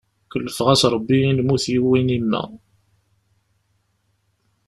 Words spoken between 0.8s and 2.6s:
Rebbi i lmut yuwin yemma.